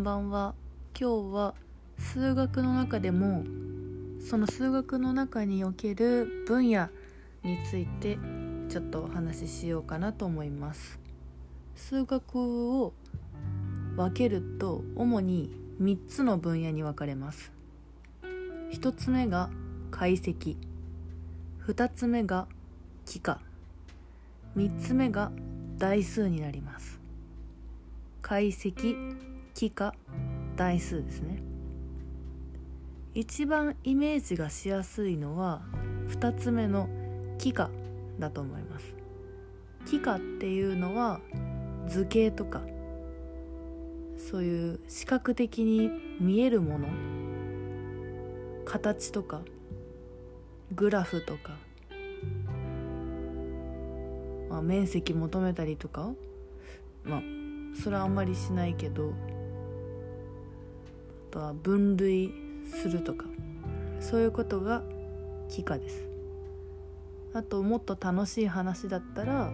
[0.00, 0.54] んばんは。
[0.98, 1.54] 今日は
[1.98, 3.44] 数学の中でも
[4.18, 6.88] その数学の中における分野
[7.44, 8.16] について
[8.70, 10.98] ちょっとお話ししようかなと思います。
[11.76, 12.94] 数学を
[13.96, 15.50] 分けると主に
[15.82, 17.52] 3つの分野に分かれます。
[18.72, 19.50] 1つ目が
[19.90, 20.56] 解析。
[21.66, 22.46] 2つ目が
[23.06, 23.38] 幾何
[24.56, 25.30] 3つ目が
[25.76, 26.98] 代数になります。
[28.22, 29.92] 解析幾何
[30.56, 31.42] 代数ですね。
[33.14, 35.62] 一番イメージがしやすいのは
[36.08, 36.88] 2つ目の
[37.38, 37.70] 幾何
[38.18, 38.94] だと思います。
[39.92, 41.20] 幾何っていうのは
[41.88, 42.62] 図形とか
[44.16, 46.88] そういう視覚的に見えるもの
[48.64, 49.40] 形とか
[50.72, 51.54] グラフとか、
[54.48, 56.10] まあ、面積求めたりとか
[57.02, 57.22] まあ
[57.82, 59.12] それはあんまりしないけど
[61.30, 62.32] とは分類
[62.64, 63.26] するとか
[64.00, 64.82] そういうことが
[65.50, 66.06] 幾何です。
[67.32, 69.52] あともっと楽しい話だったら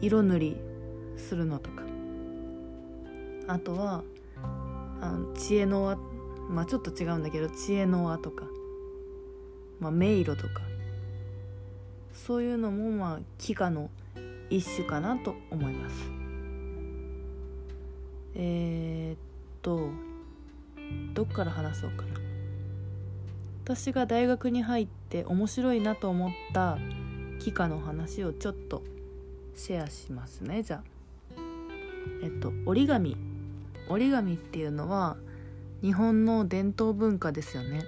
[0.00, 0.56] 色塗り
[1.16, 1.82] するのとか。
[3.48, 4.04] あとは
[5.00, 5.98] あの知恵の輪。
[6.48, 8.44] まあちょっと違うんだけど知恵の輪とか、
[9.80, 10.60] まあ、迷路とか。
[12.12, 13.90] そういうのもまあ幾何の
[14.50, 16.10] 一種かなと思います。
[18.34, 19.18] えー、っ
[19.62, 19.90] と
[21.14, 22.12] どっから話そうかな。
[23.64, 26.78] 私が大学に入って面白いなと思った
[27.40, 28.82] 幾何の話をちょっと
[29.54, 30.62] シェアしますね。
[30.62, 30.82] じゃあ
[32.22, 33.16] えっと折り紙。
[33.88, 35.16] 折り紙っていうのは
[35.80, 37.84] 日本の伝統文化ですよね。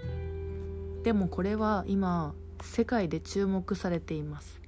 [1.02, 4.61] でもこれは今世界で注目されています。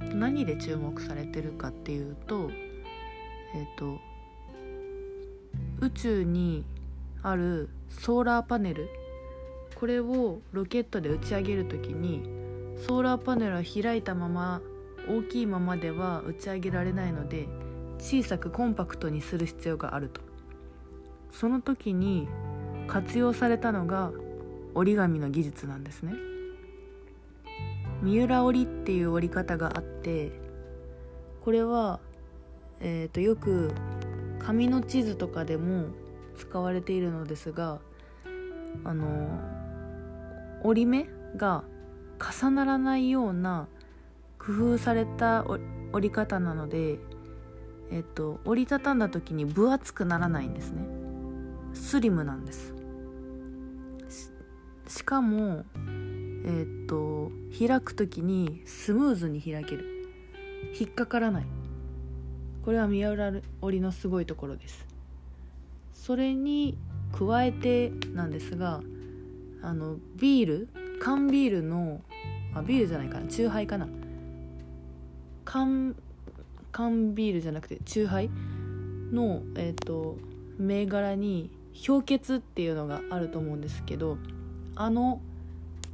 [0.00, 2.50] 何で注目されてるかっていうと
[3.54, 3.98] えっと
[5.80, 6.64] 宇宙に
[7.28, 8.88] あるソーラーパネル。
[9.74, 12.22] これをロケットで打ち上げる時に
[12.78, 14.62] ソーラーパネルは開いたまま
[15.08, 17.48] 大きいままでは打ち上げられないので
[17.98, 20.20] 小さくコンパクトにする必要があると。
[21.32, 22.28] その時に
[22.86, 24.12] 活用されたのが
[24.74, 26.14] 折り紙の技術なんですね。
[28.02, 30.30] 三浦折りっていう折り方があって
[31.44, 31.98] これは、
[32.80, 33.72] えー、とよく
[34.38, 35.86] 紙の地図とかでも
[36.36, 37.80] 使われているのですが
[38.84, 39.28] あの
[40.62, 41.64] 折り目が
[42.18, 43.68] 重ならないような
[44.38, 46.98] 工夫された折り方なので、
[47.90, 50.84] えっと、折りたたんだ時に分厚くならないんですね。
[51.74, 52.74] スリムなんです。
[54.88, 55.64] しかも
[56.44, 59.84] えっと開く時にスムーズに開ける。
[60.78, 61.46] 引っかからない。
[62.64, 64.85] これは宮浦織のすごいところです。
[65.96, 66.76] それに
[67.12, 68.80] 加えてなんですが
[69.62, 70.68] あのビール
[71.00, 72.00] 缶ビールの
[72.54, 73.88] あビールじゃないかなチューハイかな。
[75.44, 75.96] 缶
[76.70, 78.30] 缶ビールじゃなくてチューハイ
[79.12, 80.16] のえっ、ー、と
[80.58, 81.50] 銘柄に
[81.86, 84.18] 氷結っていうのがあると思うんですけど
[84.74, 85.20] あの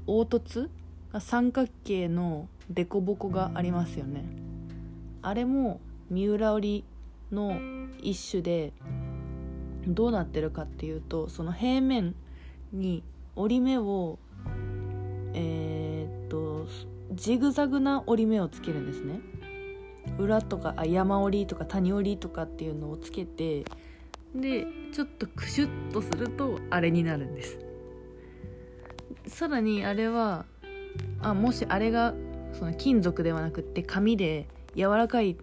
[0.06, 0.70] 凹凸
[1.12, 4.24] が三角形の凸凹がありますよね。
[5.22, 5.80] あれも
[6.10, 6.84] 三浦織
[7.30, 7.56] の
[8.02, 8.72] 一種で
[9.86, 12.14] どうなってるかっていうとその平面
[12.72, 13.02] に
[13.36, 14.18] 折り目を
[15.34, 16.66] えー、っと
[17.12, 19.20] ジグザグな折り目をつけるんですね。
[20.18, 23.64] 裏とかあ山折りとか谷折りとかっていうのをつけて
[24.34, 27.58] でちょっとクシュッとするとあれになるんです。
[29.26, 30.46] さらにあれは
[31.20, 32.14] あもしあれが
[32.52, 35.36] その金属ではなくって紙で柔らかい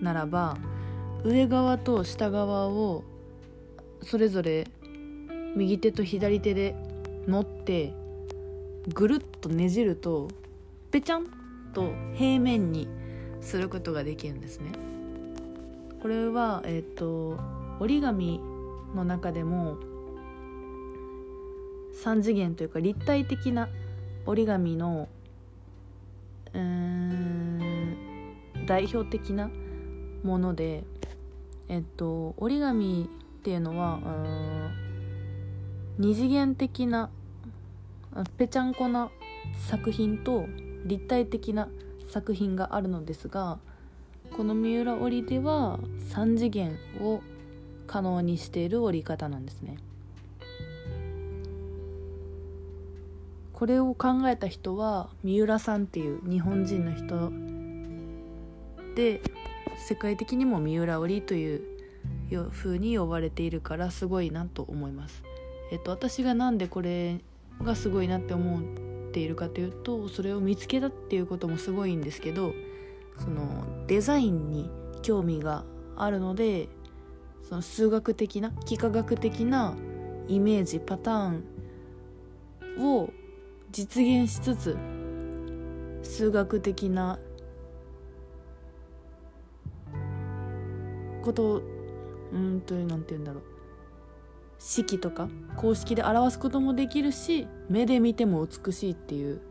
[0.00, 0.56] ならば
[1.24, 3.04] 上側と下側を
[4.02, 4.66] それぞれ
[5.56, 6.74] 右手と左手で
[7.26, 7.92] 乗って
[8.92, 10.28] ぐるっとねじると
[10.90, 11.26] ぺちゃん
[11.72, 12.88] と平面に
[13.40, 14.72] することができるんですね。
[16.00, 17.38] これは、えーと、
[17.80, 18.40] 折り紙
[18.94, 19.76] の中でも
[22.02, 23.68] 3次元というか立体的な
[24.24, 25.08] 折り紙の
[26.54, 27.96] うん
[28.66, 29.50] 代表的な
[30.22, 30.84] もので、
[31.68, 33.08] えっと、折り紙
[33.46, 34.00] っていうのは
[35.98, 37.10] 二次元的な
[38.36, 39.08] ぺちゃんこな
[39.68, 40.46] 作品と
[40.84, 41.68] 立体的な
[42.10, 43.60] 作品があるのですが
[44.36, 45.78] この三浦織では
[46.12, 47.20] 3次元を
[47.86, 49.76] 可能にしている織り方なんですね。
[53.52, 57.30] これを考えた人は三浦さんっていう日本人の人
[58.96, 59.22] で
[59.88, 61.75] 世界的にも三浦織といういう
[62.50, 65.22] 風に呼ばれているからすごいなと思います。
[65.72, 67.20] えっと、私がなんでこれ
[67.62, 68.62] がすごいなって思っ
[69.12, 72.52] ているかというとそれを見つけたっていうこともすごいんですけど
[73.18, 74.70] そのデザインに
[75.02, 75.64] 興味が
[75.96, 76.68] あるので
[77.48, 79.74] その数学的な幾何学的な
[80.28, 81.40] イメージパター
[82.78, 83.10] ンを
[83.70, 84.76] 実現しつつ
[86.02, 87.18] 数学的な
[91.22, 91.62] こと
[92.32, 93.42] うんとなんて言うんだろう。
[94.58, 99.42] 式とか公式で表すこともできるし目で見ても美しいっていう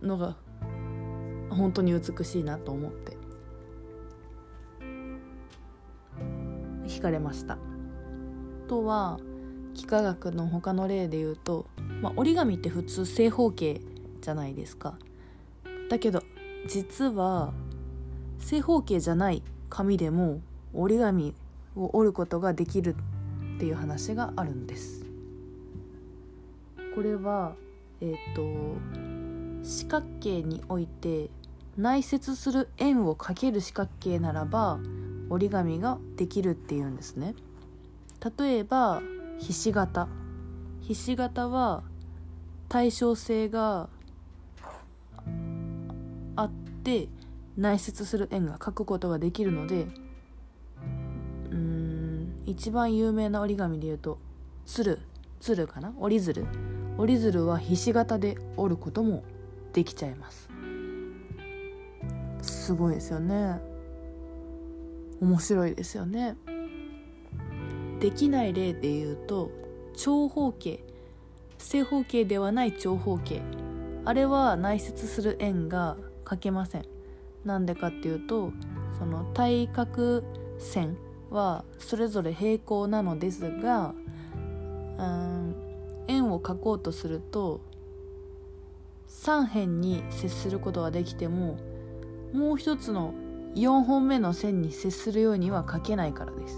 [0.00, 0.36] のが
[1.50, 3.16] 本当に美しいなと思って。
[6.86, 7.58] 惹かれました。
[8.66, 9.18] とは
[9.74, 11.66] 幾何学の他の例で言うと、
[12.02, 13.80] まあ、折り紙って普通正方形
[14.20, 14.98] じゃないですか。
[15.88, 16.22] だけど
[16.66, 17.52] 実は
[18.38, 20.40] 正方形じゃない紙でも
[20.72, 21.34] 折り紙
[21.78, 22.96] を折ることができる
[23.56, 25.04] っていう話があるんです。
[26.94, 27.54] これは
[28.00, 28.78] えっ、ー、と
[29.62, 31.30] 四角形において
[31.76, 34.78] 内接する円をかける四角形ならば
[35.30, 37.34] 折り紙ができるっていうんですね。
[38.38, 39.02] 例えば
[39.38, 40.08] ひし形。
[40.80, 41.82] ひし形は
[42.68, 43.88] 対称性が
[46.34, 46.50] あっ
[46.82, 47.08] て
[47.56, 50.07] 内接する円が描くことができるのでうん
[52.48, 54.18] 一番有名な折り紙でいうと
[54.64, 54.98] 鶴
[55.38, 55.92] 鶴かな？
[55.98, 56.46] 折り鶴。
[56.96, 59.22] 折り鶴はひし形で折ることも
[59.74, 60.48] できちゃいます。
[62.40, 63.60] すごいですよね。
[65.20, 66.36] 面白いですよね。
[68.00, 69.50] できない例で言うと
[69.94, 70.82] 長方形。
[71.58, 73.42] 正方形ではない長方形。
[74.06, 76.86] あれは内接する円が描けません。
[77.44, 78.52] なんでかっていうと
[78.98, 80.22] その対角
[80.58, 80.96] 線
[81.30, 83.94] はそれぞれ平行なのですが
[84.98, 85.54] うん
[86.08, 87.60] 円を描こうとすると
[89.08, 91.58] 3辺に接することができても
[92.32, 93.14] もう一つの
[93.54, 96.56] 4本目の線に接するようには描けないからです。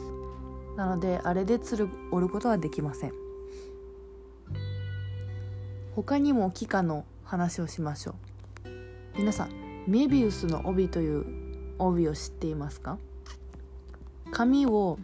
[0.76, 3.12] なのであれでつる折ることはできません。
[5.94, 8.14] 他にも幾何の話をしましょ
[8.64, 9.18] う。
[9.18, 9.50] 皆さん
[9.86, 11.24] メビウスの帯という
[11.78, 12.98] 帯を知っていますか？
[14.32, 14.98] 紙を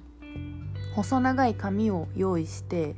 [0.94, 2.94] 細長い紙を用意して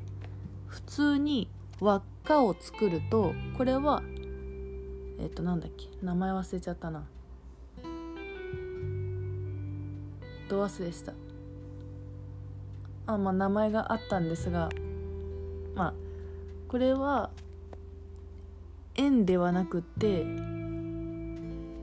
[0.67, 1.49] 普通に
[1.81, 4.03] 輪っかを作るとこれは
[5.21, 7.05] えっとなんだっけ名前忘れちゃったな。
[10.49, 11.13] ど忘れした。
[13.07, 14.69] あまあ名前があったんですが
[15.75, 15.95] まあ
[16.69, 17.31] これは
[18.95, 20.25] 円ではなくって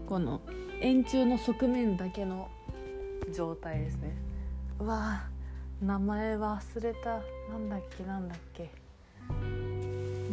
[0.08, 0.42] この
[0.82, 2.50] 円柱の側面だけの
[3.34, 4.25] 状態ですね。
[4.80, 5.24] うわ
[5.82, 7.22] 名前忘れた。
[7.50, 8.72] なんだっけなんだっけ。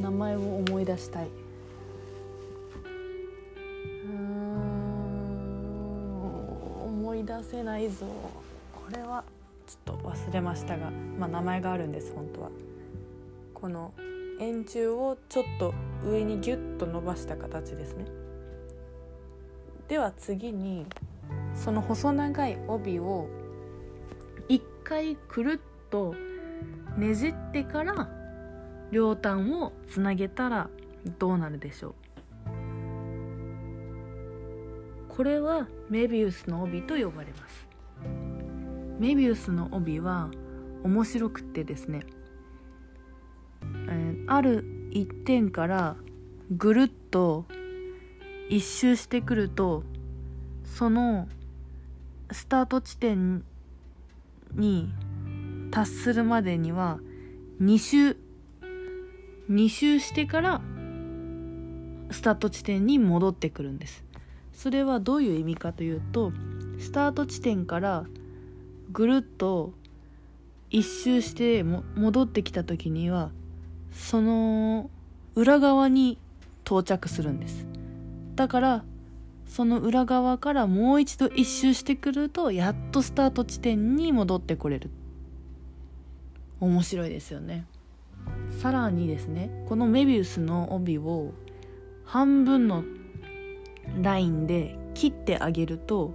[0.00, 1.28] 名前を思い出したい。
[4.04, 4.12] うん
[6.84, 8.06] 思い出せないぞ。
[8.06, 9.24] これは
[9.66, 12.50] ちょっと忘れましたが、まあ、名前があるんです本当は。
[13.54, 13.92] この
[14.40, 15.74] 円柱をちょっと
[16.04, 18.06] 上にギュッと伸ばした形ですね。
[19.88, 20.86] では次に
[21.54, 23.28] その細長い帯を
[24.92, 26.14] 回くるっと
[26.98, 28.10] ねじってから
[28.90, 30.68] 両端をつなげたら
[31.18, 31.94] どうなるでしょう。
[35.08, 37.66] これはメビウスの帯と呼ばれます。
[38.98, 40.30] メビウスの帯は
[40.84, 42.02] 面白くてですね、
[43.88, 45.96] えー、ある一点から
[46.50, 47.46] ぐるっと
[48.50, 49.84] 一周してくると
[50.64, 51.28] その
[52.30, 53.44] スタート地点
[54.54, 54.92] に
[55.70, 57.00] 達するまでには
[57.60, 58.16] 2周。
[59.50, 60.60] 2周してから
[62.10, 64.04] スタート地点に戻ってくるんです。
[64.52, 66.32] それはどういう意味かというと
[66.78, 68.06] スタート地点から
[68.92, 69.72] ぐるっと
[70.70, 73.30] 一周しても戻ってきた時には
[73.90, 74.90] その
[75.34, 76.18] 裏側に
[76.64, 77.66] 到着するんです。
[78.36, 78.84] だから
[79.46, 84.90] その裏側からもう一度一周してくるとやっとスタート地点に戻ってこれる。
[86.60, 87.66] 面白いですよね。
[88.60, 91.32] さらにですねこのメビウスの帯を
[92.04, 92.84] 半分の
[94.00, 96.14] ラインで切ってあげると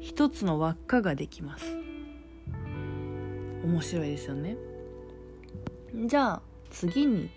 [0.00, 1.76] 一つの輪っかができます。
[3.64, 4.56] 面白いですよね。
[6.06, 7.30] じゃあ次に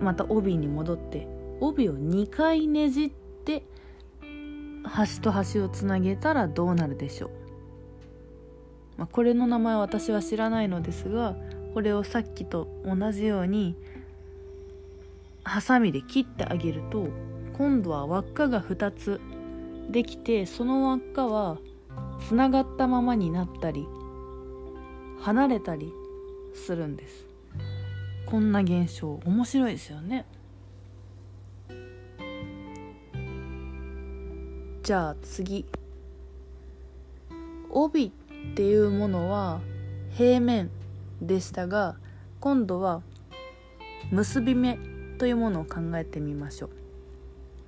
[0.00, 1.26] また帯に戻って
[1.60, 3.10] 帯を2回ねじっ
[3.44, 3.64] て
[4.94, 7.30] 端と端をつなげたらどうなるでしょう。
[8.96, 11.34] まあ、これの名前私は知らないのですが
[11.74, 13.74] これをさっきと同じように
[15.42, 17.08] ハサミで切ってあげると
[17.54, 19.20] 今度は輪っかが2つ
[19.90, 21.58] できてその輪っかは
[22.28, 23.88] つながったままになったり
[25.22, 25.92] 離れたり
[26.54, 27.26] するんです。
[28.26, 30.24] こんな現象面白いですよね。
[34.84, 35.64] じゃあ次。
[37.70, 38.10] 帯っ
[38.54, 39.62] ていうものは
[40.12, 40.70] 平面
[41.22, 41.96] でしたが
[42.38, 43.00] 今度は
[44.12, 44.78] 結び目
[45.16, 46.70] というものを考えてみましょう。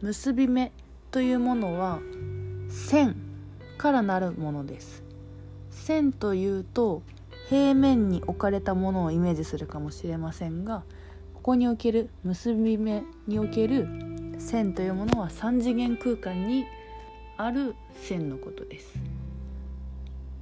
[0.02, 0.73] 結び目
[1.11, 2.00] というものは
[2.68, 3.16] 線
[3.78, 5.02] からなるものです。
[5.70, 7.02] 線というと
[7.49, 10.82] 平面に置かれたものをイメージするかもしれませんが
[11.32, 13.88] ここにおける結び目における
[14.38, 16.66] 線というものは3次元空間に
[17.38, 18.95] ある線のことです。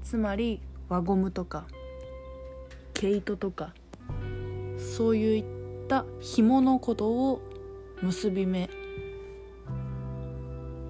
[0.03, 1.67] つまり輪ゴムとか
[2.93, 3.75] 毛糸とか
[4.79, 5.45] そういっ
[5.89, 7.41] た紐のことを
[8.03, 8.69] 結び目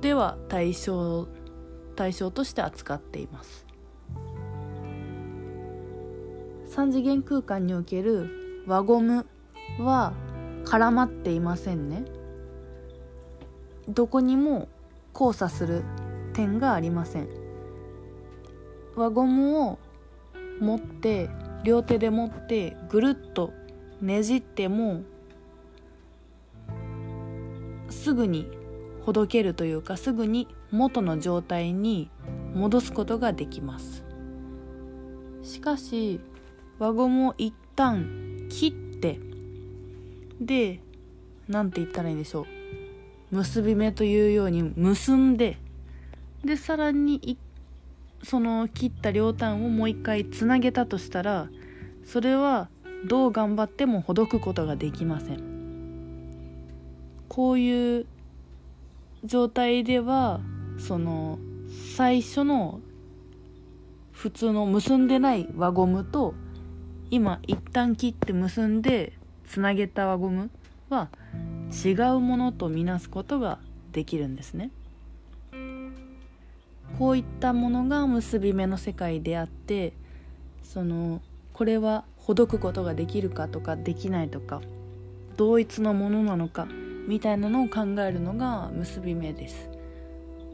[0.00, 1.28] では対象
[1.96, 3.64] 対象として扱っています。
[6.70, 9.26] 3次元空間における輪ゴム
[9.78, 10.12] は
[10.64, 12.04] 絡まっていませんね。
[13.88, 14.68] どこにも
[15.14, 15.84] 交差する
[16.32, 17.28] 点がありません。
[18.96, 19.78] 輪ゴムを
[20.60, 21.30] 持って
[21.64, 23.52] 両手で持ってぐるっと
[24.00, 25.02] ねじっても
[27.88, 28.48] すぐに
[29.04, 32.10] ほどけるというかすぐに元の状態に
[32.54, 34.04] 戻すことができます。
[35.42, 36.20] しかし
[36.78, 39.20] 輪ゴムを一旦切って
[40.40, 40.80] で
[41.48, 42.53] 何て言ったらいいんでしょう。
[43.34, 45.58] 結び目というように結んで
[46.44, 47.36] でさらに
[48.22, 51.48] その切った両端をもう一回つなげたとしたら
[52.04, 52.68] それは
[53.06, 55.42] どう頑張ってもほどくことができません。
[57.28, 58.06] こういう
[59.24, 60.40] 状態では
[60.78, 61.40] その
[61.96, 62.80] 最初の
[64.12, 66.34] 普通の結んでない輪ゴムと
[67.10, 69.12] 今一旦切って結んで
[69.48, 70.50] つなげた輪ゴム
[70.88, 71.08] は
[71.74, 73.58] 違うものとみなすことが
[73.92, 74.70] できるんですね。
[76.98, 79.94] こういったものが結び目の世界であって
[80.62, 81.20] その
[81.52, 84.60] これはほどくことができるかとかできないとか
[85.36, 86.68] 同一のものなのか
[87.08, 89.68] みたいなのを考えるのが結び目です。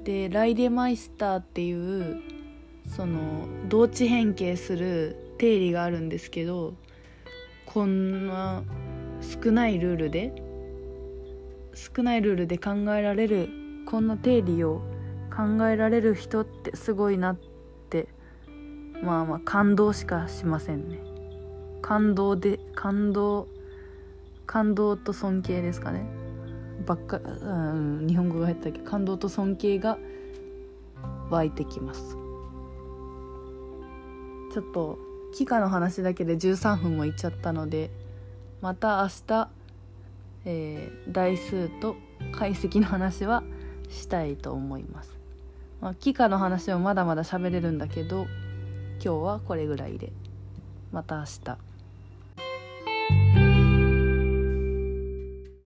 [0.04, 2.22] でライデマイスターっていう
[2.86, 6.74] その同値変形する定理があるんですけど
[7.66, 8.62] こんな
[9.20, 10.50] 少ないルールで
[11.80, 13.49] 少ないルールで考えられる
[13.87, 14.82] こんな定理を
[15.34, 17.37] 考えられる人ってすごいなっ
[17.88, 18.08] て
[19.02, 21.00] まあまあ感動しかしませんね。
[21.80, 23.49] 感動で感動
[24.46, 26.04] 感動と尊敬ですかね。
[26.84, 27.20] ばっか、う
[28.02, 28.78] ん、日本語が入ったけ？
[28.80, 29.99] ど感動と尊敬が
[31.30, 32.16] 湧いてきます。
[34.52, 34.99] ちょっと
[35.32, 37.90] 帰化の話だけで13分もいっちゃったので
[38.60, 39.49] また明日、
[40.44, 41.97] えー、台数と
[42.32, 43.42] 解析の話は
[43.88, 45.20] したいと思います
[45.80, 48.26] まあ、帰化の話もまだまだ喋れるんだけど
[49.02, 50.12] 今日はこれぐらいで
[50.92, 51.69] また明日。